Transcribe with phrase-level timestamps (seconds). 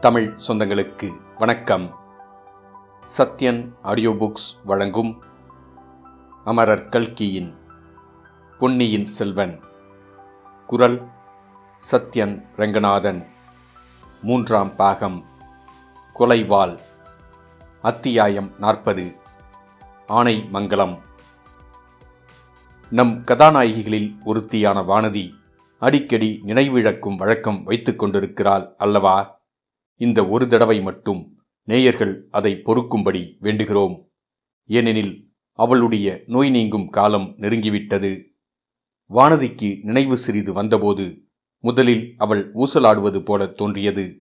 [0.00, 1.98] தமிழ் சொந்தங்களுக்கு வணக்கம்.
[3.18, 5.22] Sathyan audio books வழங்கும்
[6.44, 7.58] அமரர் கல்கியின்
[8.58, 9.60] பொன்னியின் செல்வன்.
[10.66, 11.08] குரல்
[11.90, 13.28] சத்யன் ரங்கநாதன்.
[14.22, 15.24] மூன்றாம் பாகம்.
[16.18, 16.78] கொலைவாள்.
[17.82, 19.16] அத்தியாயம் நாற்பது.
[20.06, 20.98] ஆனை மங்கலம்
[22.90, 25.30] நம் கதாநாயகிகளில் ஒருத்தியான வானதி
[25.78, 29.39] அடிக்கடி நினைவிழக்கும் வழக்கம் வைத்துக் கொண்டிருக்கிறாள் அல்லவா?
[30.00, 34.06] இந்த ஒரு தடவை மட்டும் நேயர்கள் அதை பொறுக்கும்படி வேண்டுகிறோம்.
[34.64, 38.24] ஏனெனில் அவளுடைய நோய் நீங்கும் காலம் நெருங்கிவிட்டது.
[39.10, 41.24] வானதிக்கு நினைவு சிறிது வந்தபோது
[41.58, 44.16] முதலில் அவள் ஊசலாடுவது போல தோன்றியது.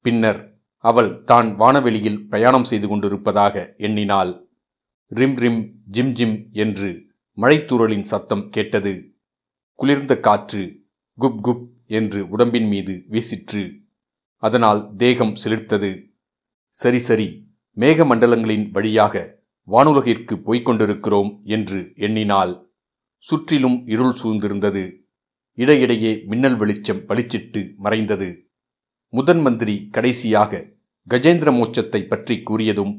[0.00, 4.48] பின்னர் அவள் தான் வானவெளியில் பிரயாணம் செய்து கொண்டிருப்பதாக எண்ணினாள்.
[5.12, 9.14] ரிம் ரிம் ஜிம் ஜிம் என்று மழைத்தூரலின் சத்தம் கேட்டது.
[9.78, 10.84] குளிர்ந்த காற்று
[11.18, 13.81] குப் குப் என்று உடம்பின் மீது வீசிற்று.
[14.42, 15.92] அதனால் தேகம் சிலிர்த்தது.
[16.78, 17.28] சரி சரி
[17.76, 19.16] மேகமண்டலங்களின் வழியாக
[19.68, 22.54] வானுலகிற்கு போய்க் கொண்டிருக்கிறோம் என்று எண்ணினால்
[23.22, 24.84] சுற்றிலும் இருள் சூழ்ந்திருந்தது.
[25.58, 28.28] இடையிடையே மின்னல் வெளிச்சம் பளிச்சிட்டு மறைந்தது.
[29.12, 30.62] முதன் மந்திரி கடைசியாக
[31.06, 32.92] கஜேந்திர மோட்சத்தை பற்றி கூறியதும்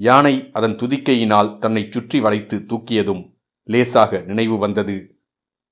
[0.00, 3.22] யானை அதன் துதிக்கையினால் தன்னை சுற்றி வளைத்து தூக்கியதும்
[3.68, 4.96] லேசாக நினைவு வந்தது.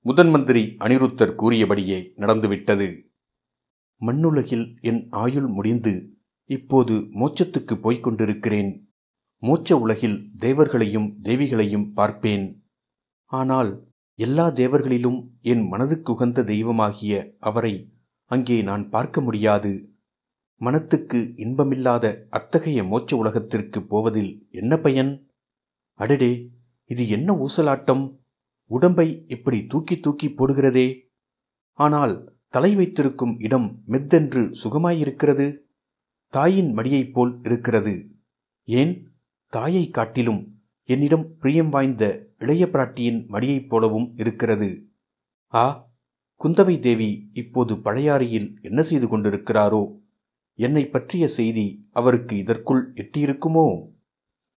[0.07, 2.89] முதன்மந்திரி அனிருத்தர் கூறியபடியே நடந்துவிட்டது.
[4.03, 5.95] மண்ணுலகில் என் ஆயுள் முடிந்து
[6.51, 8.71] இப்போது மோட்சத்துக்கு போய்க் கொண்டிருக்கிறேன்
[9.43, 12.45] மோட்ச உலகில் தேவர்களையும் தேவிகளையும் பார்ப்பேன்.
[13.25, 13.71] ஆனால்
[14.19, 17.75] எல்லா தேவர்களிலும் என் மனதுக்குகந்த தெய்வமாகிய அவரை
[18.31, 19.73] அங்கே நான் பார்க்க முடியாது.
[20.61, 25.13] மனத்துக்கு இன்பமில்லாத அத்தகைய மோட்ச உலகத்திற்கு போவதில் என்ன பயன்?
[26.01, 26.33] அடடே
[26.91, 28.05] இது என்ன ஊசலாட்டம்?
[28.71, 30.89] உடம்பை இப்படி தூக்கி தூக்கி போடுகிறதே.
[31.79, 32.15] ஆனால்
[32.53, 35.57] தலை வைத்திருக்கும் இடம் மெத்தென்று சுகமாயிருக்கிறது?
[36.29, 38.11] தாயின் மடியைப் போல் இருக்கிறது.
[38.65, 39.13] ஏன்?
[39.47, 44.89] தாயை காட்டிலும் என்னிடம் பிரியம் வாய்ந்த இளைய பிராட்டியின் மடியைப் போலவும் இருக்கிறது.
[45.55, 45.91] ஆ
[46.45, 49.99] குந்தவை தேவி இப்போது பழையாறையில் என்ன செய்து கொண்டிருக்கிறாரோ?
[50.55, 53.89] என்னை பற்றிய செய்தி அவருக்கு இதற்குள் எட்டியிருக்குமோ?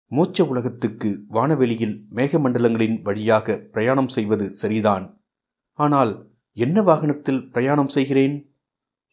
[0.10, 5.22] மோட்ச உலகத்துக்கு வானவெளியில் மேகமண்டலங்களின் வழியாக பிரயாணம் செய்வது சரிதான்.
[5.74, 8.56] ஆனால் என்ன வாகனத்தில் பிரயாணம் செய்கிறேன்?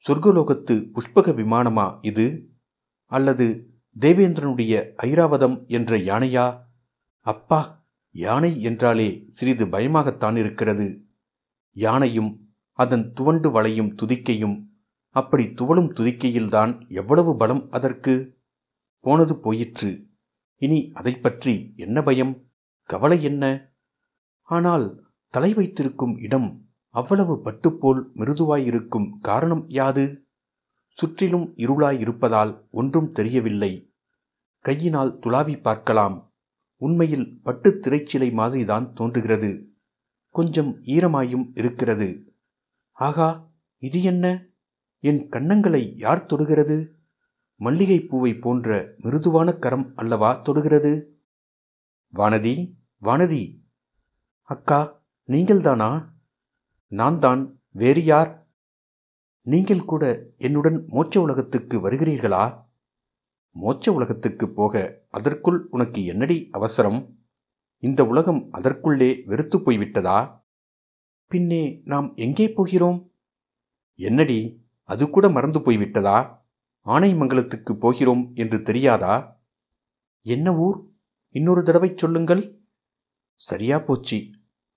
[0.08, 2.48] சொர்க்கலோகத்து புஷ்பக விமானமா இது?
[3.04, 6.60] அல்லது தேவேந்திரனுடைய ஐராவதம் என்ற யானையா?
[7.20, 11.08] அப்பா யானை என்றாலே சிறிது பயமாகத்தான் இருக்கிறது.
[11.72, 14.68] யானையும் அதன் துவண்டு வளையும் துதிக்கையும்
[15.08, 18.38] அப்படி துவளும் துதிக்கையில்தான் எவ்வளவு பலம் அதற்கு?
[19.00, 20.06] போனது போயிற்று.
[20.56, 22.50] இனி அதை பற்றி என்ன பயம்?
[22.82, 23.72] கவலை என்ன?
[24.42, 30.26] ஆனால் தலை வைத்திருக்கும் இடம் அவ்வளவு பட்டுப்போல் மிருதுவாயிருக்கும் காரணம் யாது?
[30.88, 33.94] சுற்றிலும் இருளாயிருப்பதால் ஒன்றும் தெரியவில்லை.
[34.58, 36.34] கையினால் துளாவி பார்க்கலாம்.
[36.76, 39.72] உண்மையில் பட்டுத் திரைச்சிலை மாதிரிதான் தோன்றுகிறது.
[40.28, 42.34] கொஞ்சம் ஈரமாயும் இருக்கிறது.
[42.92, 44.46] ஆகா இது என்ன?
[44.98, 46.94] என் கன்னங்களை யார் தொடுகிறது?
[47.56, 51.20] மல்லிகை பூவை போன்ற மிருதுவான கரம் அல்லவா தொடுகிறது?
[52.14, 52.72] வானதி
[53.02, 53.60] வானதி!
[54.42, 56.18] அக்கா நீங்கள்தானா?
[56.92, 58.48] நான் தான் வேறு யார்?
[59.42, 62.68] நீங்கள் கூட என்னுடன் மோட்ச உலகத்துக்கு வருகிறீர்களா?
[63.60, 67.18] மோட்ச உலகத்துக்கு போக அதற்குள் உனக்கு என்னடி அவசரம்?
[67.76, 70.42] இந்த உலகம் அதற்குள்ளே வெறுத்து போய்விட்டதா?
[71.26, 73.12] பின்னே நாம் எங்கே போகிறோம்?
[73.94, 76.42] என்னடி அது கூட மறந்து போய்விட்டதா?
[76.86, 79.42] ஆனைமங்கலத்துக்கு போகிறோம் என்று தெரியாதா?
[80.20, 80.90] என்ன ஊர்?
[81.28, 82.62] இன்னொரு தடவை சொல்லுங்கள்.
[83.34, 84.30] சரியா போச்சு.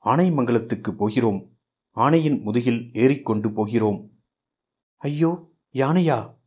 [0.05, 1.52] ஆனைமங்கலத்துக்கு போகிறோம்.
[1.95, 4.11] ஆனையின் முதுகில் ஏறிக்கொண்டு போகிறோம்.
[4.97, 6.37] ஐயோ யானையா?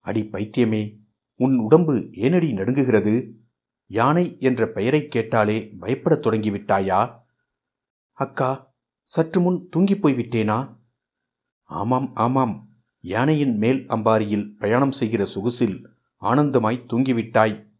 [0.00, 1.00] அடி பைத்தியமே
[1.34, 3.32] உன் உடம்பு ஏனடி நடுங்குகிறது?
[3.86, 7.22] யானை என்ற பெயரைக் கேட்டாலே பயப்படத் தொடங்கிவிட்டாயா?
[8.12, 10.76] அக்கா சற்று முன் தூங்கிப் போய்விட்டேனா?
[11.62, 12.68] ஆமாம் ஆமாம்.
[13.00, 15.86] யானையின் மேல் அம்பாரியில் பிரயாணம் செய்கிற சொகுசில்
[16.20, 17.72] ஆனந்தமாய் தூங்கிவிட்டாய்.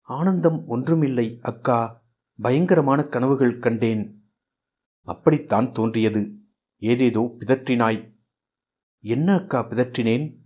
[0.00, 2.04] ஆனந்தம் ஒன்றுமில்லை அக்கா.
[2.42, 4.21] பயங்கரமான கனவுகள் கண்டேன்.
[5.02, 6.32] அப்படித்தான் தோன்றியது.
[6.78, 8.14] ஏதேதோ பிதற்றினாய்.
[9.00, 10.36] என்ன அக்கா பிதற்றினேன்?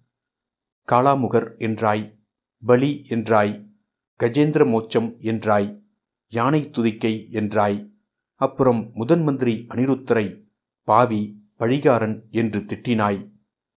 [0.89, 2.19] காளாமுகர் என்றாய்.
[2.59, 3.69] பலி என்றாய்.
[4.21, 5.83] கஜேந்திர மோட்சம் என்றாய்.
[6.27, 7.95] யானை துதிக்கை என்றாய்.
[8.35, 10.49] அப்புறம் முதன் மந்திரி அனிருத்தரை
[10.83, 13.33] பாவி பழிகாரன் என்று திட்டினாய்.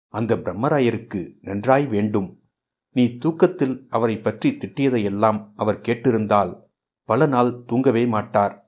[0.08, 2.42] அந்த பிரம்மராயருக்கு நன்றாய் வேண்டும்.
[2.92, 6.64] நீ தூக்கத்தில் அவரை பற்றி திட்டியதையெல்லாம் அவர் கேட்டிருந்தால்
[7.04, 8.67] பல நாள் தூங்கவே மாட்டார்.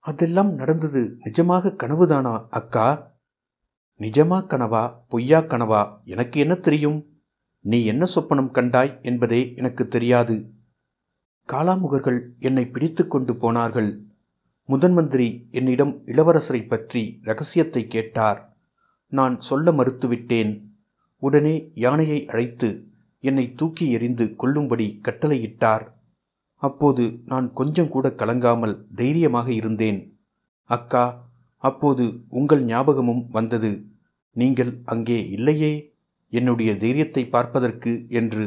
[0.00, 3.18] அதெல்லாம் நடந்தது நிஜமாக கனவுதானா அக்கா?
[3.98, 5.98] நிஜமா கனவா பொய்யா கனவா?
[6.04, 7.08] எனக்கு என்ன தெரியும்?
[7.60, 10.52] நீ என்ன சொப்பனம் கண்டாய் என்பதே எனக்கு தெரியாது.
[11.52, 14.04] காலாமுகர்கள் என்னை பிடித்து கொண்டு போனார்கள்.
[14.68, 18.56] முதன்மந்திரி என்னிடம் இளவரசரை பற்றி ரகசியத்தை கேட்டார்.
[19.06, 20.64] நான் சொல்ல மறுத்துவிட்டேன்.
[21.18, 22.88] உடனே யானையை அழைத்து
[23.18, 25.86] என்னை தூக்கி எறிந்து கொல்லும்படி கட்டளையிட்டார்.
[26.62, 30.00] அப்போது நான் கொஞ்சம் கூட கலங்காமல் தைரியமாக இருந்தேன்.
[30.70, 31.04] அக்கா
[31.56, 33.70] அப்போது உங்கள் ஞாபகமும் வந்தது.
[34.36, 35.72] நீங்கள் அங்கே இல்லையே?
[36.32, 38.46] என்னுடைய தைரியத்தை பார்ப்பதற்கு என்று.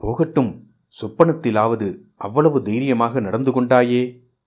[0.00, 0.52] போகட்டும்
[1.00, 4.02] சொப்பனத்திலாவது அவ்வளவு தைரியமாக நடந்து கொண்டாயே?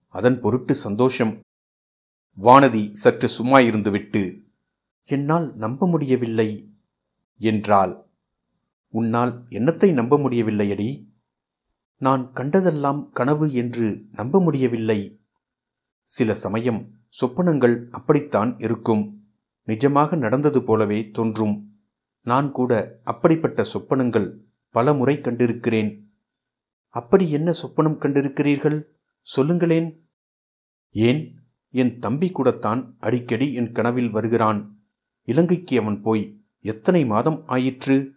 [0.07, 1.33] அதன் பொருட்டு சந்தோஷம்.
[2.37, 4.23] வானதி சற்று சும்மா இருந்துவிட்டு
[5.07, 6.49] என்னால் நம்ப முடியவில்லை
[7.39, 7.93] என்றாள்.
[8.93, 10.89] உன்னால் என்னத்தை நம்ப முடியவில்லையடி?
[11.99, 15.21] நான் கண்டதெல்லாம் கனவு என்று நம்ப முடியவில்லை.
[16.01, 16.91] சில சமயம்
[17.21, 19.31] சொப்பனங்கள் அப்படித்தான் இருக்கும்.
[19.65, 21.81] நிஜமாக நடந்தது போலவே தோன்றும்.
[22.21, 26.03] நான் கூட அப்படிப்பட்ட சொப்பனங்கள் பல முறை கண்டிருக்கிறேன்.
[26.87, 28.83] அப்படி என்ன சொப்பனம் கண்டிருக்கிறீர்கள்?
[29.21, 30.09] சொல்லுங்களேன்.
[30.91, 31.39] ஏன்?
[31.69, 34.61] என் தம்பி கூடத்தான் அடிக்கடி என் கனவில் வருகிறான்.
[35.23, 38.11] இலங்கைக்கு அவன் போய் எத்தனை மாதம் ஆயிற்று?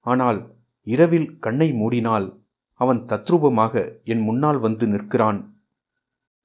[0.00, 2.46] ஆனால் இரவில் கண்ணை மூடினால்
[2.80, 5.40] அவன் தத்ரூபமாக என் முன்னால் வந்து நிற்கிறான்.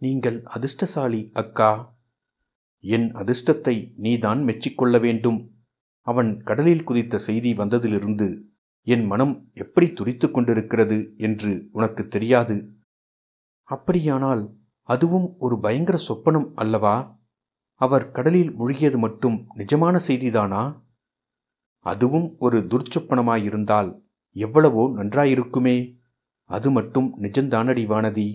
[0.01, 1.71] நீங்கள் அதிர்ஷ்டசாலி அக்கா.
[2.83, 5.39] என் அதிர்ஷ்டத்தை நீதான் மெச்சிக்கொள்ள வேண்டும்.
[6.07, 8.27] அவன் கடலில் குதித்த செய்தி வந்ததிலிருந்து
[8.87, 12.57] என் மனம் எப்படி துரித்து கொண்டிருக்கிறது என்று உனக்கு தெரியாது.
[13.69, 14.43] அப்படியானால்
[14.89, 16.95] அதுவும் ஒரு பயங்கர சொப்பனம் அல்லவா?
[17.81, 20.63] அவர் கடலில் மூழ்கியது மட்டும் நிஜமான செய்திதானா?
[21.85, 23.89] அதுவும் ஒரு துர்ச்சொப்பனமாயிருந்தால்
[24.35, 25.77] எவ்வளவோ நன்றாயிருக்குமே.
[26.53, 28.27] அது மட்டும் நிஜந்தானடி வானதி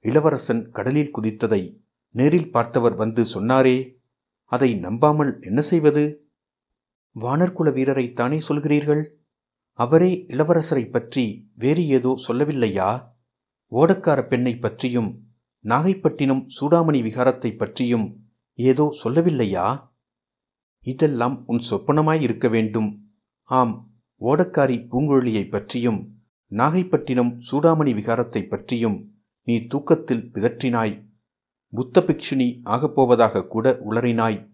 [0.00, 1.62] இளவரசன் கடலில் குதித்ததை
[2.10, 3.76] நேரில் பார்த்தவர் வந்து சொன்னாரே
[4.44, 6.04] அதை நம்பாமல் என்ன செய்வது?
[7.16, 9.02] வானர்குல வீரரைத்தானே சொல்கிறீர்கள்?
[9.72, 11.24] அவரே இளவரசரை பற்றி
[11.54, 12.90] வேறு ஏதோ சொல்லவில்லையா?
[13.72, 15.10] ஓடக்கார பெண்ணை பற்றியும்
[15.64, 18.06] நாகைப்பட்டினம் சூடாமணி விகாரத்தை பற்றியும்
[18.54, 19.66] ஏதோ சொல்லவில்லையா?
[20.86, 22.90] இதெல்லாம் உன் சொப்பனமாயிருக்க வேண்டும்.
[23.48, 23.74] ஆம்
[24.20, 26.00] ஓடக்காரி பூங்குழலியை பற்றியும்
[26.50, 29.12] நாகைப்பட்டினம் சூடாமணி விகாரத்தை பற்றியும்
[29.42, 31.04] நீ தூக்கத்தில் பிதற்றினாய்.
[31.70, 34.52] புத்த பிக்ஷுனி ஆகப்போவதாக கூட உளறினாய்.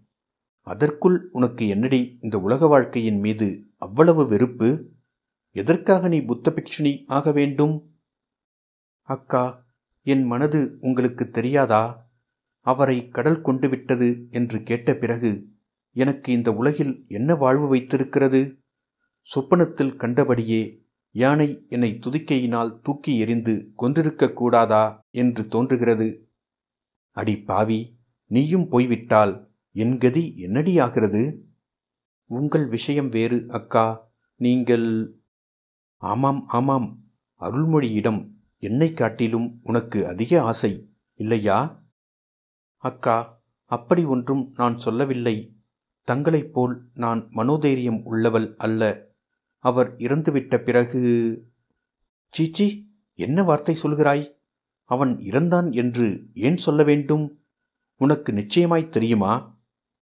[0.61, 4.91] அதற்குள் உனக்கு என்னடி இந்த உலக வாழ்க்கையின் மீது அவ்வளவு வெறுப்பு?
[5.51, 7.99] எதற்காக நீ புத்த பிக்ஷுனி ஆக வேண்டும்?
[9.03, 9.67] அக்கா
[10.03, 12.13] என் மனது உங்களுக்கு தெரியாதா?
[12.61, 15.49] அவரை கடல் கொண்டு விட்டது என்று கேட்ட பிறகு
[15.91, 18.63] எனக்கு இந்த உலகில் என்ன வாழ்வு வைத்திருக்கிறது?
[19.21, 20.80] சொப்பனத்தில் கண்டபடியே
[21.11, 26.31] யானை என்னை துதிக்கையினால் தூக்கி எறிந்து கொன்றிருக்கக் கூடாதா என்று தோன்றுகிறது.
[27.11, 31.39] அடி பாவி நீயும் போய்விட்டால் என் கதி என்னடியாகிறது
[32.27, 34.13] உங்கள் விஷயம் வேறு அக்கா.
[34.37, 35.19] நீங்கள்
[35.97, 37.05] ஆமாம் ஆமாம்.
[37.41, 41.85] அருள்மொழியிடம் என்னை காட்டிலும் உனக்கு அதிக ஆசை இல்லையா?
[42.77, 45.57] அக்கா அப்படி ஒன்றும் நான் சொல்லவில்லை.
[46.05, 49.10] தங்களைப் போல் நான் மனோதைரியம் உள்ளவள் அல்ல.
[49.63, 51.01] அவர் இறந்துவிட்ட பிறகு
[52.29, 54.35] சீச்சி என்ன வார்த்தை சொல்கிறாய்?
[54.85, 57.45] அவன் இறந்தான் என்று ஏன் சொல்ல வேண்டும்?
[57.97, 59.59] உனக்கு நிச்சயமாய் தெரியுமா?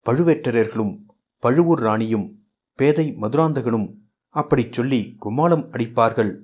[0.06, 1.00] பழுவேட்டரர்களும்
[1.40, 3.94] பழுவூர் ராணியும் பேதை மதுராந்தகனும்
[4.30, 6.40] அப்படிச் சொல்லி கும்மாளம் அடிப்பார்கள்.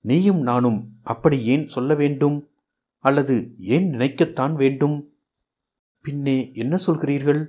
[0.00, 2.48] நீயும் நானும் அப்படி ஏன் சொல்ல வேண்டும்?
[2.98, 5.12] அல்லது ஏன் நினைக்கத்தான் வேண்டும்?
[6.00, 7.46] பின்னே என்ன சொல்கிறீர்கள்?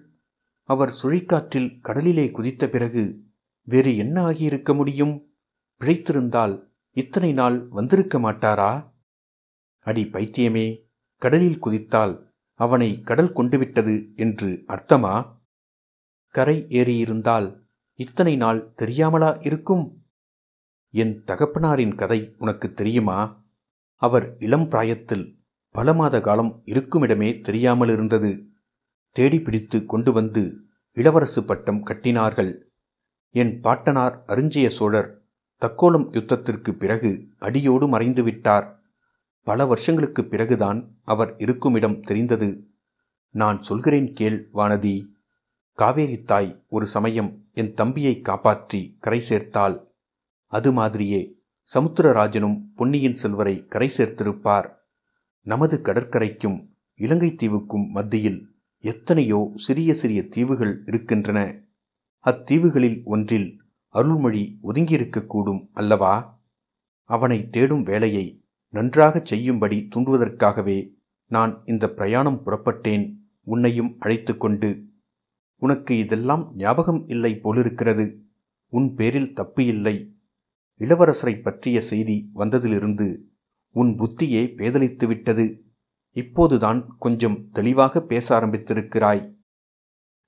[0.64, 3.26] அவர் சுழிக்காற்றில் கடலிலே குதித்த பிறகு
[3.68, 5.36] வேறு என்ன ஆகியிருக்க முடியும்?
[5.82, 8.94] பிழைத்திருந்தால் இத்தனை நாள் வந்திருக்க மாட்டாரா?
[9.80, 10.84] அடி பைத்தியமே
[11.18, 15.40] கடலில் குதித்தால் அவனை கடல் கொண்டுவிட்டது என்று அர்த்தமா?
[16.30, 17.60] கரை ஏறியிருந்தால்
[17.94, 20.06] இத்தனை நாள் தெரியாமலா இருக்கும்?
[20.90, 23.46] என் தகப்பனாரின் கதை உனக்கு தெரியுமா?
[23.96, 28.32] அவர் இளம் பிராயத்தில் பல மாத காலம் இருக்குமிடமே தெரியாமல் இருந்தது
[29.12, 30.44] தேடி பிடித்து கொண்டு வந்து
[30.96, 32.67] இளவரசு பட்டம் கட்டினார்கள்.
[33.42, 35.10] என் பாட்டனார் அருஞ்சிய சோழர்
[35.62, 38.68] தக்கோலம் யுத்தத்திற்கு பிறகு அடியோடு மறைந்து விட்டார்
[39.48, 42.50] பல வருஷங்களுக்கு பிறகுதான் அவர் இருக்குமிடம் தெரிந்தது.
[43.36, 44.96] நான் சொல்கிறேன் கேள் வானதி.
[45.78, 49.78] காவேரி தாய் ஒரு சமயம் என் தம்பியை காப்பாற்றி கரை சேர்த்தாள்.
[50.54, 51.22] அது மாதிரியே
[51.68, 54.68] சமுத்திரராஜனும் பொன்னியின் செல்வரை கரை சேர்த்திருப்பார்.
[55.48, 56.60] நமது கடற்கரைக்கும்
[57.00, 58.40] இலங்கை தீவுக்கும் மத்தியில்
[58.84, 61.40] எத்தனையோ சிறிய சிறிய தீவுகள் இருக்கின்றன.
[62.26, 66.42] அத்தீவுகளில் ஒன்றில் அருள்மொழி ஒதுங்கியிருக்கக்கூடும் அல்லவா?
[67.04, 70.94] அவனை தேடும் வேலையை நன்றாகச் செய்யும்படி தூண்டுவதற்காகவே
[71.26, 74.86] நான் இந்த பிரயாணம் புறப்பட்டேன் உன்னையும் அழைத்து கொண்டு.
[75.56, 78.26] உனக்கு இதெல்லாம் ஞாபகம் இல்லை போலிருக்கிறது.
[78.68, 80.16] உன் பேரில் தப்பு இல்லை.
[80.80, 83.18] இளவரசரை பற்றிய செய்தி வந்ததிலிருந்து
[83.72, 85.66] உன் புத்தியே பேதலித்து விட்டது
[86.12, 89.37] இப்போதுதான் கொஞ்சம் தெளிவாக பேச ஆரம்பித்திருக்கிறாய்.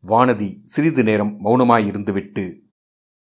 [0.07, 2.61] வானதி சிறிது நேரம் மௌனமாயிருந்துவிட்டு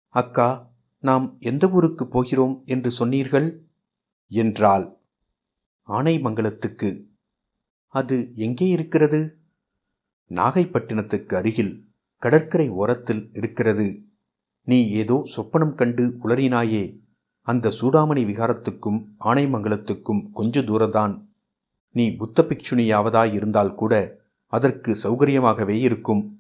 [0.10, 3.68] அக்கா நாம் எந்த ஊருக்கு போகிறோம் என்று சொன்னீர்கள்?
[4.28, 4.98] என்றாள்.
[5.88, 7.06] ஆனைமங்கலத்துக்கு.
[7.88, 9.40] அது எங்கே இருக்கிறது?
[10.30, 11.86] நாகைப்பட்டினத்துக்கு அருகில்
[12.18, 14.04] கடற்கரை ஓரத்தில் இருக்கிறது.
[14.62, 17.00] நீ ஏதோ சொப்பனம் கண்டு உளறினாயே
[17.42, 21.26] அந்த சூடாமணி விகாரத்துக்கும் ஆனைமங்கலத்துக்கும் கொஞ்ச தூரதான்
[21.92, 26.35] நீ புத்த பிக்ஷுனியாவதாயிருந்தால் கூட அதற்கு சௌகரியமாகவே இருக்கும்.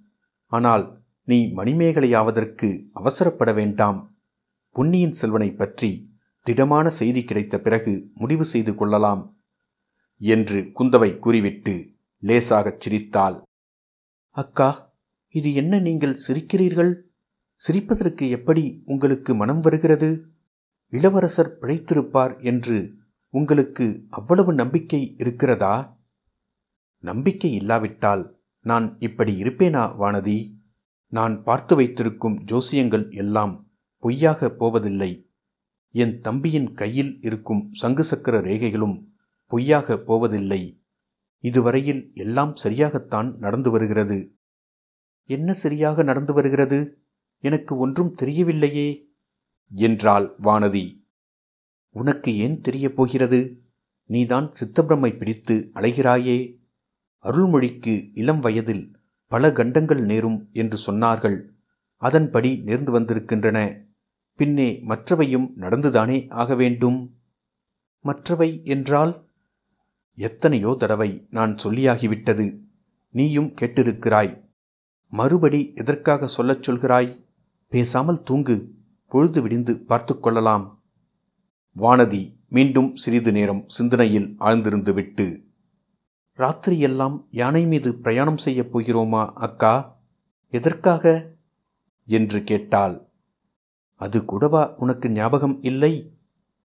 [0.55, 0.85] ஆனால்
[1.27, 3.99] நீ மணிமேகலையாவதற்கு அவசரப்பட வேண்டாம்.
[4.75, 5.91] பொன்னியின் செல்வனை பற்றி
[6.45, 9.23] திடமான செய்தி கிடைத்த பிறகு முடிவு செய்து கொள்ளலாம்
[10.21, 11.75] என்று குந்தவை கூறிவிட்டு
[12.23, 13.37] லேசாகச் சிரித்தாள்.
[14.35, 14.69] அக்கா
[15.35, 16.93] இது என்ன நீங்கள் சிரிக்கிறீர்கள்?
[17.61, 20.09] சிரிப்பதற்கு எப்படி உங்களுக்கு மனம் வருகிறது?
[20.93, 22.77] இளவரசர் பிழைத்திருப்பார் என்று
[23.33, 25.75] உங்களுக்கு அவ்வளவு நம்பிக்கை இருக்கிறதா?
[27.03, 28.23] நம்பிக்கை இல்லாவிட்டால்
[28.65, 30.53] நான் இப்படி இருப்பேனா வானதி?
[31.07, 35.29] நான் பார்த்து வைத்திருக்கும் ஜோசியங்கள் எல்லாம் பொய்யாக போவதில்லை.
[35.89, 39.05] என் தம்பியின் கையில் இருக்கும் சங்கு சக்கர ரேகைகளும்
[39.45, 40.83] பொய்யாக போவதில்லை.
[41.39, 44.35] இதுவரையில் எல்லாம் சரியாகத்தான் நடந்து வருகிறது.
[45.23, 47.03] என்ன சரியாக நடந்து வருகிறது?
[47.37, 49.03] எனக்கு ஒன்றும் தெரியவில்லையே.
[49.75, 51.07] என்றாள் வானதி.
[51.89, 53.63] உனக்கு ஏன் தெரியப் போகிறது?
[54.05, 56.54] நீதான் சித்தப்பிரமை பிடித்து அலைகிறாயே.
[57.25, 61.47] அருள்மொழிக்கு இளம் வயதில் பல கண்டங்கள் நேரும் என்று சொன்னார்கள்.
[61.95, 63.85] அதன்படி நேர்ந்து வந்திருக்கின்றன.
[64.35, 67.15] பின்னே மற்றவையும் நடந்துதானே ஆக வேண்டும்?
[67.99, 69.29] மற்றவை என்றால்?
[70.15, 72.59] எத்தனையோ தடவை நான் சொல்லியாகிவிட்டது.
[73.09, 74.43] நீயும் கேட்டிருக்கிறாய்.
[75.07, 77.23] மறுபடி எதற்காக சொல்லச் சொல்கிறாய்?
[77.67, 78.73] பேசாமல் தூங்கு.
[79.07, 80.83] பொழுது விடிந்து பார்த்து கொள்ளலாம்.
[81.79, 85.44] வானதி மீண்டும் சிறிது நேரம் சிந்தனையில் ஆழ்ந்திருந்து விட்டு
[86.37, 89.99] ராத்திரியெல்லாம் யானை மீது பிரயாணம் செய்யப் போகிறோமா அக்கா?
[90.49, 91.33] எதற்காக?
[92.05, 93.09] என்று கேட்டாள்.
[93.95, 96.13] அது கூடவா உனக்கு ஞாபகம் இல்லை?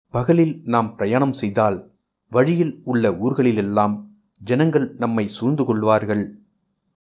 [0.10, 1.92] பகலில் நாம் பிரயாணம் செய்தால்
[2.30, 4.06] வழியில் உள்ள ஊர்களிலெல்லாம்
[4.40, 6.40] ஜனங்கள் நம்மை சூழ்ந்து கொள்வார்கள்.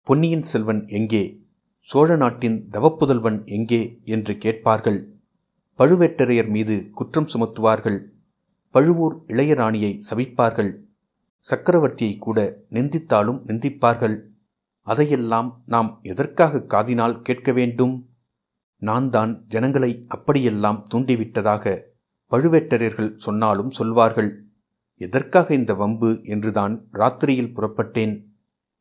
[0.03, 1.47] பொன்னியின் செல்வன் எங்கே?
[1.81, 4.01] சோழ நாட்டின் தவப்புதல்வன் எங்கே?
[4.05, 5.17] என்று கேட்பார்கள்.
[5.79, 8.05] பழுவேட்டரையர் மீது குற்றம் சுமத்துவார்கள்.
[8.71, 10.87] பழுவூர் இளையராணியை சபிப்பார்கள்
[11.45, 14.27] சக்கரவர்த்தியை கூட நிந்தித்தாலும் நிந்திப்பார்கள்.
[14.81, 18.17] அதையெல்லாம் நாம் எதற்காக காதினால் கேட்க வேண்டும்?
[18.77, 21.83] நான் தான் ஜனங்களை அப்படியெல்லாம் தூண்டிவிட்டதாக
[22.31, 24.47] பழுவேட்டரர்கள் சொன்னாலும் சொல்வார்கள்.
[24.95, 28.27] எதற்காக இந்த வம்பு என்றுதான் ராத்திரியில் புறப்பட்டேன்.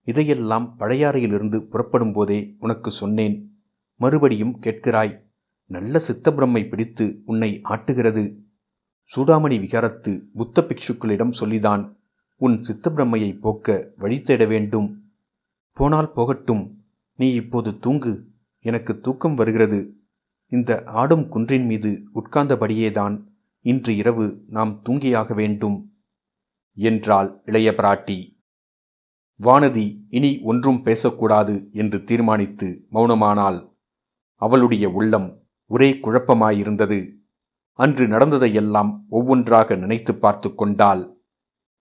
[0.01, 3.65] இதையெல்லாம் பழையாறையிலிருந்து புறப்படும் போதே உனக்கு சொன்னேன்.
[3.95, 5.25] மறுபடியும் கேட்கிறாய்
[5.65, 8.37] நல்ல சித்தபிரம்மை பிடித்து உன்னை ஆட்டுகிறது.
[9.15, 11.96] சூடாமணி விகாரத்து புத்த பிக்ஷுக்களிடம் சொல்லிதான்
[12.39, 15.11] உன் சித்தபிரம்மையை போக்க வழி தேட வேண்டும்.
[15.73, 16.85] போனால் போகட்டும்.
[17.15, 18.27] நீ இப்போது தூங்கு.
[18.59, 19.95] எனக்கு தூக்கம் வருகிறது.
[20.47, 23.23] இந்த ஆடும் குன்றின் மீது உட்கார்ந்தபடியேதான்
[23.59, 25.93] இன்று இரவு நாம் தூங்கியாக வேண்டும்.
[26.73, 28.35] என்றாள் இளைய பிராட்டி.
[29.43, 33.75] வானதி இனி ஒன்றும் பேசக்கூடாது என்று தீர்மானித்து மௌனமானாள்.
[34.35, 37.13] அவளுடைய உள்ளம் ஒரே குழப்பமாயிருந்தது.
[37.73, 41.16] அன்று நடந்ததையெல்லாம் ஒவ்வொன்றாக நினைத்து பார்த்து கொண்டாள்.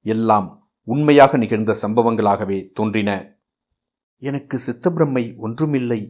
[0.07, 0.49] எல்லாம்
[0.89, 3.11] உண்மையாக நிகழ்ந்த சம்பவங்களாகவே தோன்றின.
[4.23, 6.01] எனக்கு சித்தப்பிரமை ஒன்றுமில்லை.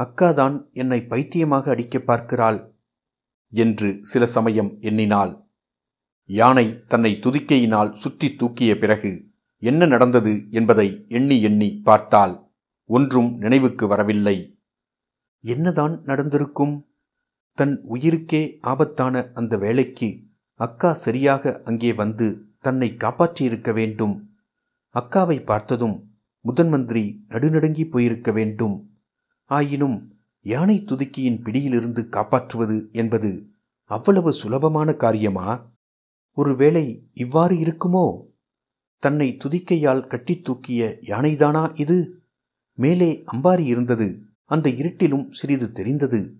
[0.00, 2.60] அக்காதான் என்னை பைத்தியமாக அடிக்க பார்க்கிறாள்
[3.52, 5.32] என்று சில சமயம் எண்ணினாள்.
[6.30, 9.12] யானை தன்னை துதிக்கையினால் சுற்றி தூக்கிய பிறகு
[9.62, 12.34] என்ன நடந்தது என்பதை எண்ணி எண்ணி பார்த்தால்
[12.90, 14.36] ஒன்றும் நினைவுக்கு வரவில்லை.
[15.44, 16.74] என்னதான் நடந்திருக்கும்?
[17.58, 20.08] தன் உயிருக்கே ஆபத்தான அந்த வேலைக்கு
[20.60, 22.26] அக்கா சரியாக அங்கே வந்து
[22.64, 24.36] தன்னை காப்பாற்றியிருக்க வேண்டும்.
[24.94, 28.98] அக்காவை பார்த்ததும் முதன் மந்திரி நடுநடுங்கி போயிருக்க வேண்டும்.
[29.44, 33.48] ஆயினும் யானை துதுக்கியின் பிடியிலிருந்து காப்பாற்றுவது என்பது
[33.84, 35.72] அவ்வளவு சுலபமான காரியமா?
[36.32, 38.32] ஒருவேளை இவ்வாறு இருக்குமோ?
[38.98, 42.22] தன்னை துதிக்கையால் கட்டித் தூக்கிய யானைதானா இது?
[42.74, 44.22] மேலே அம்பாரி இருந்தது.
[44.44, 46.36] அந்த இருட்டிலும் சிறிது தெரிந்தது.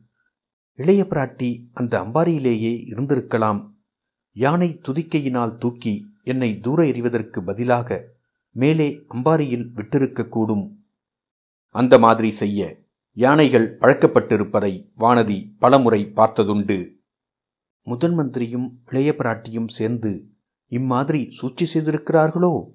[0.75, 3.73] இளைய பிராட்டி அந்த அம்பாரியிலேயே இருந்திருக்கலாம்.
[4.33, 8.09] யானை துதிக்கையினால் தூக்கி என்னை தூர எறிவதற்கு பதிலாக
[8.51, 10.77] மேலே அம்பாரியில் விட்டிருக்கக்கூடும்.
[11.69, 12.77] அந்த மாதிரி செய்ய
[13.13, 16.93] யானைகள் பழக்கப்பட்டிருப்பதை வானதி பலமுறை பார்த்ததுண்டு.
[17.83, 20.29] முதன் மந்திரியும் இளைய பிராட்டியும் சேர்ந்து
[20.67, 22.75] இம்மாதிரி சூழ்ச்சி செய்திருக்கிறார்களோ?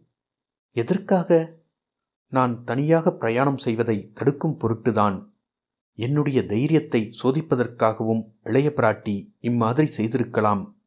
[0.72, 1.58] எதற்காக?
[2.28, 5.28] நான் தனியாக பிரயாணம் செய்வதை தடுக்கும் பொருட்டுதான்.
[5.94, 10.79] என்னுடைய தைரியத்தை சோதிப்பதற்காகவும் இளைய பிராட்டி இம்மாதிரி செய்திருக்கலாம்.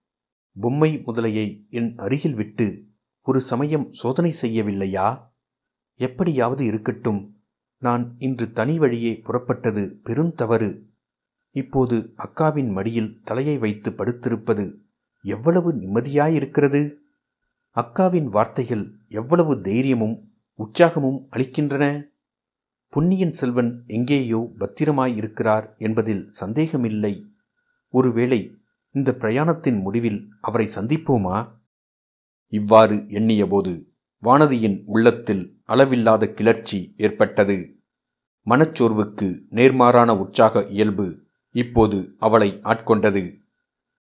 [0.61, 2.85] பொம்மை முதலையை என் அருகில் விட்டு
[3.23, 5.19] ஒரு சமயம் சோதனை செய்யவில்லையா?
[5.95, 7.37] எப்படியாவது இருக்கட்டும்.
[7.79, 10.83] நான் இன்று தனி வழியே புறப்பட்டது பெருந்தவறு
[11.51, 14.75] இப்போது அக்காவின் மடியில் தலையை வைத்து படுத்திருப்பது
[15.23, 16.95] எவ்வளவு நிம்மதியாயிருக்கிறது?
[17.77, 22.05] அக்காவின் வார்த்தைகள் எவ்வளவு தைரியமும் உற்சாகமும் அளிக்கின்றன?
[22.89, 27.27] புன்னியின் செல்வன் எங்கேயோ பத்திரமாயிருக்கிறார் என்பதில் சந்தேகமில்லை.
[27.89, 28.57] ஒருவேளை
[28.93, 31.53] இந்த பிரயாணத்தின் முடிவில் அவரை சந்திப்போமா?
[32.49, 33.85] இவ்வாறு எண்ணியபோது
[34.23, 37.79] வானதியின் உள்ளத்தில் அளவில்லாத கிளர்ச்சி ஏற்பட்டது.
[38.47, 43.37] மனச்சோர்வுக்கு நேர்மாறான உற்சாக இயல்பு இப்போது அவளை ஆட்கொண்டது.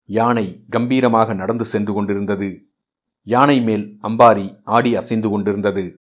[0.05, 2.67] யானை கம்பீரமாக நடந்து சென்று கொண்டிருந்தது.
[3.21, 5.93] யானை மேல் அம்பாரி ஆடி அசைந்து கொண்டிருந்தது.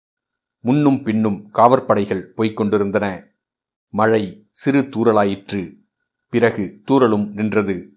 [0.60, 3.28] முன்னும் பின்னும் காவற்படைகள் போய்க் கொண்டிருந்தன.
[3.90, 5.76] மழை சிறு தூறலாயிற்று.
[6.30, 7.93] பிறகு தூறலும் நின்றது.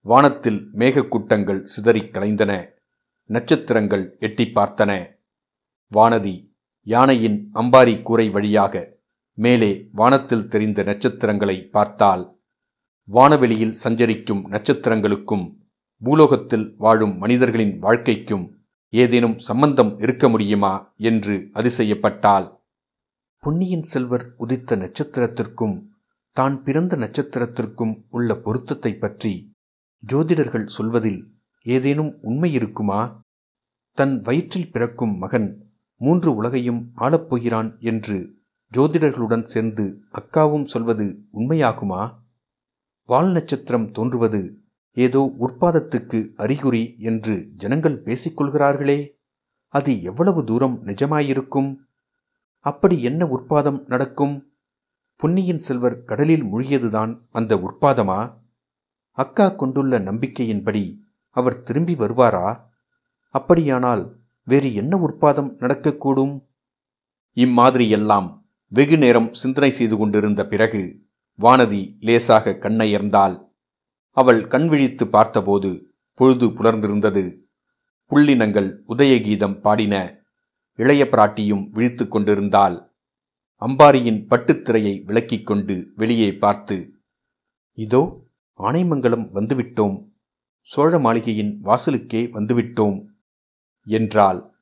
[0.00, 2.78] வானத்தில் மேகக்கூட்டங்கள் சிதறிக் கலைந்தன
[3.26, 5.18] நட்சத்திரங்கள் எட்டி பார்த்தன.
[5.96, 8.98] வானதி யானையின் அம்பாரி கூரை வழியாக
[9.34, 12.40] மேலே வானத்தில் தெரிந்த நட்சத்திரங்களை பார்த்தால்
[13.04, 15.58] வானவெளியில் சஞ்சரிக்கும் நட்சத்திரங்களுக்கும்
[16.04, 22.58] பூலோகத்தில் வாழும் மனிதர்களின் வாழ்க்கைக்கும் ஏதேனும் சம்பந்தம் இருக்க முடியுமா என்று அதிசயப்பட்டால்
[23.38, 25.86] பொன்னியின் செல்வர் உதித்த நட்சத்திரத்திற்கும்
[26.32, 29.49] தான் பிறந்த நட்சத்திரத்திற்கும் உள்ள பொருத்தத்தை பற்றி
[30.08, 33.22] ஜோதிடர்கள் சொல்வதில் ஏதேனும் உண்மை இருக்குமா?
[33.92, 38.34] தன் வயிற்றில் பிறக்கும் மகன் மூன்று உலகையும் ஆளப்போகிறான் என்று
[38.72, 42.14] ஜோதிடர்களுடன் சேர்ந்து அக்காவும் சொல்வது உண்மையாகுமா?
[43.06, 44.60] வால் நட்சத்திரம் தோன்றுவது
[44.92, 49.08] ஏதோ உற்பாதத்துக்கு அறிகுறி என்று ஜனங்கள் பேசிக்கொள்கிறார்களே
[49.68, 51.76] அது எவ்வளவு தூரம் நிஜமாயிருக்கும்?
[52.58, 54.52] அப்படி என்ன உற்பாதம் நடக்கும்?
[55.16, 58.39] பொன்னியின் செல்வர் கடலில் மூழ்கியதுதான் அந்த உற்பாதமா?
[59.22, 60.84] அக்கா கொண்டுள்ள நம்பிக்கையின்படி
[61.36, 62.48] அவர் திரும்பி வருவாரா?
[63.34, 64.02] அப்படியானால்
[64.46, 66.34] வேறு என்ன உற்பாதம் நடக்கக்கூடும்?
[67.36, 68.28] இம்மாதிரியெல்லாம்
[68.72, 70.82] வெகு நேரம் சிந்தனை செய்து கொண்டிருந்த பிறகு
[71.38, 73.36] வானதி லேசாக கண்ணயர்ந்தாள்.
[74.16, 75.70] அவள் கண் விழித்து பார்த்தபோது
[76.18, 77.24] பொழுது புலர்ந்திருந்தது.
[78.10, 79.94] புள்ளினங்கள் உதயகீதம் பாடின
[80.78, 82.76] இளைய பிராட்டியும் விழித்து கொண்டிருந்தாள்.
[83.62, 86.76] அம்பாரியின் பட்டுத்திரையை விலக்கிக் கொண்டு வெளியே பார்த்து
[87.78, 88.02] இதோ
[88.62, 90.06] ஆனைமங்கலம் வந்துவிட்டோம்.
[90.60, 93.04] சோழ மாளிகையின் வாசலுக்கே வந்துவிட்டோம்
[93.84, 94.54] என்றாள்.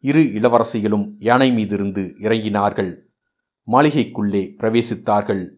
[0.00, 2.92] இரு இளவரசிகளும் யானை மீதிருந்து இறங்கினார்கள்.
[3.68, 5.48] மாளிகைக்குள்ளே பிரவேசித்தார்கள்.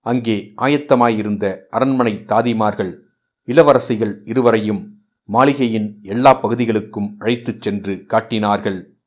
[0.00, 2.92] அங்கே ஆயத்தமாயிருந்த அரண்மனை தாதிமார்கள்
[3.48, 4.82] இளவரசிகள் இருவரையும்
[5.24, 8.98] மாளிகையின் எல்லா பகுதிகளுக்கும் அழைத்துச் சென்று காட்டினார்கள்.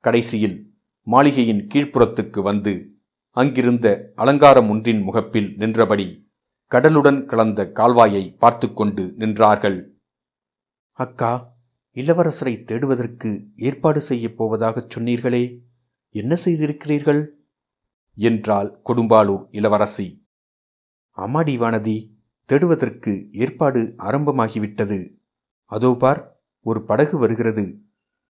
[0.00, 2.92] கடைசியில் மாளிகையின் கீழ்ப்புறத்துக்கு வந்து
[3.30, 6.23] அங்கிருந்த அலங்காரம் ஒன்றின் முகப்பில் நின்றபடி
[6.74, 9.90] கடலுடன் கலந்த கால்வாயை பார்த்து கொண்டு நின்றார்கள்.
[10.92, 11.56] அக்கா
[11.94, 15.58] இளவரசரை தேடுவதற்கு ஏற்பாடு செய்யப் போவதாகச் சொன்னீர்களே
[16.10, 17.28] என்ன செய்திருக்கிறீர்கள்?
[18.14, 20.26] என்றாள் கொடும்பாளூர் இளவரசி.
[21.16, 22.10] அம்மாடி வானதி
[22.44, 25.16] தேடுவதற்கு ஏற்பாடு ஆரம்பமாகிவிட்டது.
[25.64, 27.82] அதோ பார் ஒரு படகு வருகிறது.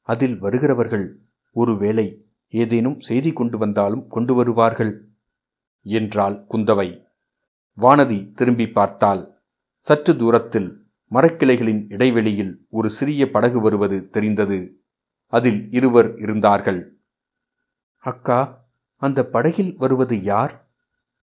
[0.03, 1.20] அதில் வருகிறவர்கள்
[1.53, 5.09] ஒருவேளை ஏதேனும் செய்தி கொண்டு வந்தாலும் கொண்டு வருவார்கள்
[5.83, 7.06] என்றாள் குந்தவை.
[7.80, 9.42] வானதி திரும்பி பார்த்தால்
[9.78, 14.84] சற்று தூரத்தில் மரக்கிளைகளின் இடைவெளியில் ஒரு சிறிய படகு வருவது தெரிந்தது.
[15.26, 17.00] அதில் இருவர் இருந்தார்கள்.
[17.98, 20.72] அக்கா அந்த படகில் வருவது யார்?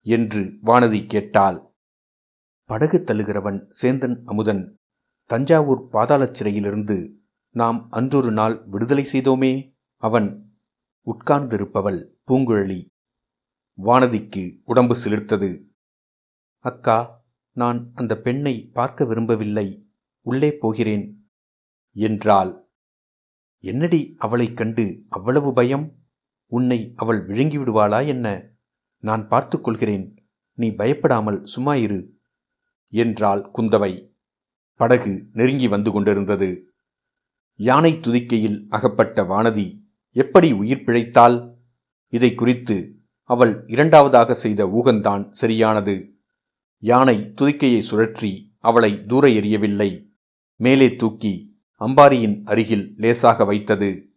[0.02, 1.76] என்று வானதி கேட்டாள்.
[2.66, 4.80] படகு தள்ளுகிறவன் சேந்தன் அமுதன்.
[5.26, 10.58] தஞ்சாவூர் பாதாளச் சிறையிலிருந்து நாம் அந்தொரு நாள் விடுதலை செய்தோமே அவன்
[11.06, 12.86] உட்கார்ந்திருப்பவள் பூங்குழலி.
[13.78, 15.73] வானதிக்கு உடம்பு சிலிர்த்தது.
[16.64, 19.90] அக்கா நான் அந்த பெண்ணை பார்க்க விரும்பவில்லை.
[20.22, 21.30] உள்ளே போகிறேன்.
[21.94, 22.70] என்றாள்.
[23.60, 25.96] என்னடி அவளைக் கண்டு அவ்வளவு பயம்?
[26.46, 28.50] உன்னை அவள் விழுங்கிவிடுவாளா என்ன?
[28.98, 30.28] நான் பார்த்து கொள்கிறேன்.
[30.54, 32.18] நீ பயப்படாமல் சும்மா இரு.
[32.90, 34.10] என்றாள் குந்தவை.
[34.74, 36.74] படகு நெருங்கி வந்து கொண்டிருந்தது.
[37.56, 41.56] யானை துதிக்கையில் அகப்பட்ட வானதி எப்படி உயிர் பிழைத்தாள்?
[42.08, 46.13] இதை குறித்து அவள் இரண்டாவதாக செய்த ஊகந்தான் சரியானது.
[46.84, 50.12] யானை துதிக்கையை சுழற்றி அவளை தூர எறியவில்லை.
[50.56, 54.08] மேலே தூக்கி அம்பாரியின் அருகில் லேசாக வைத்தது.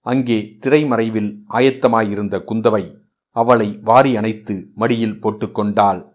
[0.00, 2.84] அங்கே திரைமறைவில் ஆயத்தமாயிருந்த குந்தவை
[3.28, 6.12] அவளை வாரி அணைத்து மடியில் போட்டுக்கொண்டாள்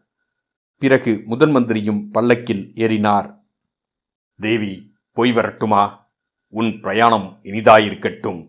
[0.77, 3.29] பிறகு முதன் மந்திரியும் பல்லக்கில் ஏறினார்.
[4.39, 4.73] தேவி
[5.13, 5.83] போய் வரட்டுமா?
[6.53, 8.41] உன் பிரயாணம் இனிதாயிருக்கட்டும்.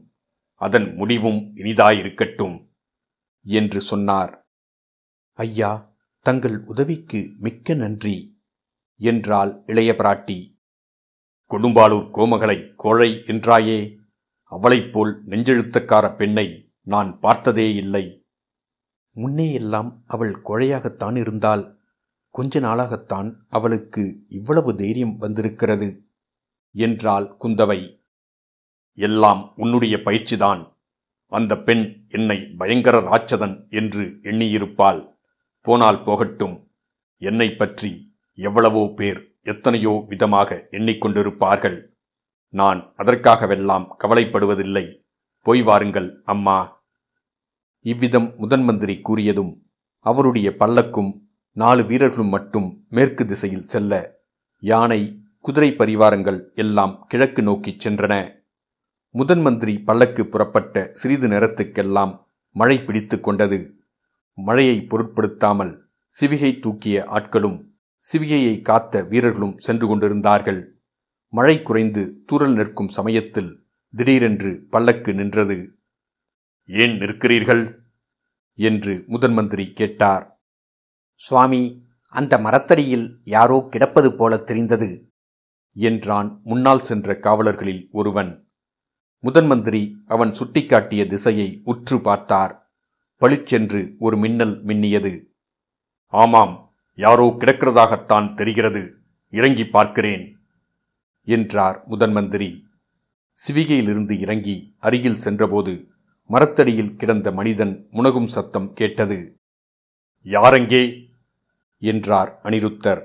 [0.55, 2.57] அதன் முடிவும் இனிதாயிருக்கட்டும்
[3.43, 4.47] என்று சொன்னார்.
[5.33, 5.90] ஐயா
[6.31, 8.43] தங்கள் உதவிக்கு மிக்க நன்றி
[8.97, 10.57] என்றாள் இளைய பிராட்டி.
[11.51, 13.97] கொடும்பாளூர் கோமகளை கோழை என்றாயே
[14.43, 18.27] அவளைப் போல் நெஞ்செழுத்தக்கார பெண்ணை நான் பார்த்ததே இல்லை.
[19.17, 21.79] முன்னேயெல்லாம் அவள் கோழையாகத்தான் இருந்தாள்.
[22.29, 26.07] கொஞ்ச நாளாகத்தான் அவளுக்கு இவ்வளவு தைரியம் வந்திருக்கிறது
[26.73, 28.09] என்றாள் குந்தவை.
[28.93, 30.77] எல்லாம் உன்னுடைய பயிற்சிதான்.
[31.27, 35.10] அந்த பெண் என்னை பயங்கர ராட்சதன் என்று எண்ணியிருப்பாள்.
[35.67, 36.57] போனால் போகட்டும்.
[37.23, 37.91] என்னை பற்றி
[38.39, 41.79] எவ்வளவோ பேர் எத்தனையோ விதமாக எண்ணிக்கொண்டிருப்பார்கள்.
[42.55, 44.85] நான் அதற்காகவெல்லாம் கவலைப்படுவதில்லை.
[45.47, 46.59] போய் வாருங்கள் அம்மா.
[47.85, 49.53] இவ்விதம் முதன் மந்திரி கூறியதும்
[50.07, 51.11] அவருடைய பல்லக்கும்
[51.57, 53.93] நாலு வீரர்களும் மட்டும் மேற்கு திசையில் செல்ல
[54.63, 55.01] யானை
[55.39, 58.15] குதிரை பரிவாரங்கள் எல்லாம் கிழக்கு நோக்கிச் சென்றன.
[59.15, 62.13] முதன் மந்திரி பல்லக்கு புறப்பட்ட சிறிது நேரத்துக்கெல்லாம்
[62.57, 63.59] மழை பிடித்து கொண்டது.
[64.41, 67.69] மழையை பொருட்படுத்தாமல் சிவிகை தூக்கிய ஆட்களும்
[68.05, 70.83] சிவிகையை காத்த வீரர்களும் சென்று கொண்டிருந்தார்கள்.
[71.29, 75.79] மழை குறைந்து தூரல் நிற்கும் சமயத்தில் திடீரென்று பல்லக்கு நின்றது.
[76.67, 77.79] ஏன் நிற்கிறீர்கள்?
[78.55, 80.43] என்று முதன் மந்திரி கேட்டார்.
[81.15, 85.13] சுவாமி அந்த மரத்தடியில் யாரோ கிடப்பது போல தெரிந்தது
[85.77, 88.33] என்றான் முன்னால் சென்ற காவலர்களில் ஒருவன்.
[89.25, 92.70] முதன் மந்திரி அவன் சுட்டிக்காட்டிய திசையை உற்று பார்த்தார்.
[93.21, 95.25] பளிச்சென்று ஒரு மின்னல் மின்னியது.
[96.07, 98.97] ஆமாம் யாரோ கிடக்கிறதாகத்தான் தெரிகிறது.
[99.31, 100.39] இறங்கி பார்க்கிறேன்
[101.25, 102.61] என்றார் முதன்மந்திரி
[103.49, 105.89] சிவிகையிலிருந்து இறங்கி அருகில் சென்றபோது
[106.27, 109.37] மரத்தடியில் கிடந்த மனிதன் முனகும் சத்தம் கேட்டது.
[110.25, 111.09] யாரெங்கே?
[111.79, 113.03] என்றார் அனிருத்தர்.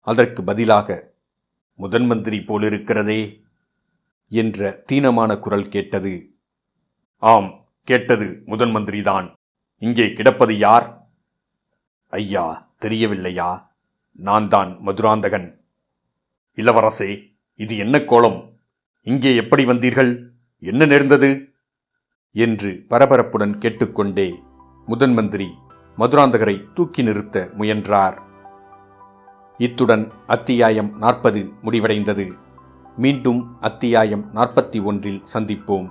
[0.00, 1.14] அதற்கு பதிலாக
[1.76, 3.40] முதன் மந்திரி போலிருக்கிறதே
[4.28, 6.36] என்ற தீனமான குரல் கேட்டது.
[7.16, 9.26] ஆம் கேட்டது முதன் மந்திரிதான்.
[9.78, 10.86] இங்கே கிடப்பது யார்?
[12.12, 12.44] ஐயா
[12.78, 13.76] தெரியவில்லையா?
[14.12, 15.46] நான் தான் மதுராந்தகன்.
[16.56, 17.10] இளவரசே
[17.54, 18.38] இது என்ன கோலம்?
[19.02, 20.12] இங்கே எப்படி வந்தீர்கள்?
[20.62, 21.30] என்ன நேர்ந்தது?
[22.32, 24.28] என்று பரபரப்புடன் கேட்டுக்கொண்டே
[24.86, 25.48] முதன் மந்திரி
[25.98, 28.16] மதுராந்தகரை தூக்கி நிறுத்த முயன்றார்.
[29.58, 32.26] இத்துடன் அத்தியாயம் நாற்பது முடிவடைந்தது.
[32.96, 35.88] மீண்டும் அத்தியாயம் நாற்பத்தி ஒன்றில் சந்திப்போம்.